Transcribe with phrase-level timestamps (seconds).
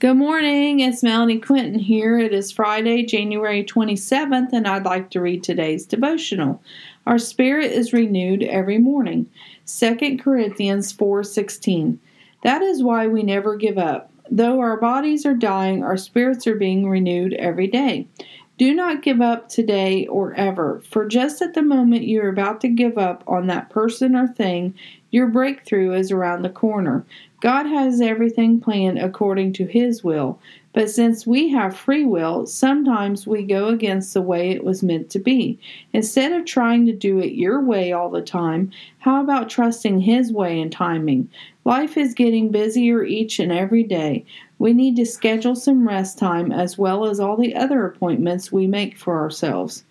[0.00, 2.18] Good morning, it's Melanie Quinton here.
[2.18, 6.62] It is Friday, January 27th, and I'd like to read today's devotional.
[7.06, 9.26] Our spirit is renewed every morning.
[9.66, 11.98] 2 Corinthians 4:16.
[12.42, 14.10] That is why we never give up.
[14.30, 18.06] Though our bodies are dying, our spirits are being renewed every day.
[18.60, 22.60] Do not give up today or ever, for just at the moment you are about
[22.60, 24.74] to give up on that person or thing,
[25.10, 27.06] your breakthrough is around the corner.
[27.40, 30.38] God has everything planned according to His will,
[30.74, 35.08] but since we have free will, sometimes we go against the way it was meant
[35.08, 35.58] to be.
[35.94, 40.34] Instead of trying to do it your way all the time, how about trusting His
[40.34, 41.30] way and timing?
[41.64, 44.26] Life is getting busier each and every day.
[44.60, 48.66] We need to schedule some rest time as well as all the other appointments we
[48.66, 49.84] make for ourselves.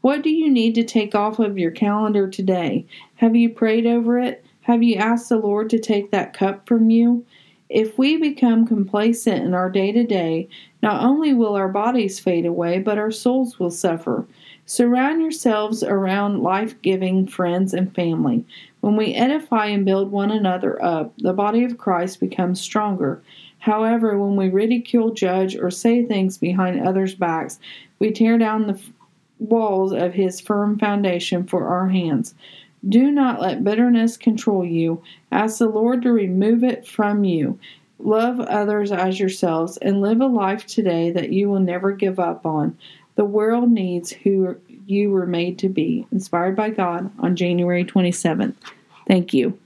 [0.00, 2.86] What do you need to take off of your calendar today?
[3.16, 4.44] Have you prayed over it?
[4.60, 7.26] Have you asked the Lord to take that cup from you?
[7.72, 10.46] If we become complacent in our day to day,
[10.82, 14.26] not only will our bodies fade away, but our souls will suffer.
[14.66, 18.44] Surround yourselves around life giving friends and family.
[18.82, 23.22] When we edify and build one another up, the body of Christ becomes stronger.
[23.60, 27.58] However, when we ridicule, judge, or say things behind others' backs,
[27.98, 28.78] we tear down the
[29.38, 32.34] walls of his firm foundation for our hands.
[32.88, 35.02] Do not let bitterness control you.
[35.30, 37.58] Ask the Lord to remove it from you.
[37.98, 42.44] Love others as yourselves and live a life today that you will never give up
[42.44, 42.76] on.
[43.14, 46.06] The world needs who you were made to be.
[46.10, 48.54] Inspired by God on January 27th.
[49.06, 49.58] Thank you.